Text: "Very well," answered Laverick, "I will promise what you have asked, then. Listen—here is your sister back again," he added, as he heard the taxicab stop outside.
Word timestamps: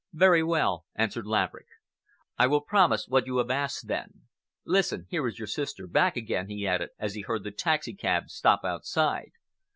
"Very 0.13 0.41
well," 0.41 0.87
answered 0.95 1.27
Laverick, 1.27 1.67
"I 2.35 2.47
will 2.47 2.61
promise 2.61 3.07
what 3.07 3.27
you 3.27 3.37
have 3.37 3.51
asked, 3.51 3.87
then. 3.87 4.21
Listen—here 4.65 5.27
is 5.27 5.37
your 5.37 5.45
sister 5.47 5.85
back 5.85 6.17
again," 6.17 6.49
he 6.49 6.65
added, 6.65 6.89
as 6.97 7.13
he 7.13 7.21
heard 7.21 7.43
the 7.43 7.51
taxicab 7.51 8.31
stop 8.31 8.65
outside. 8.65 9.33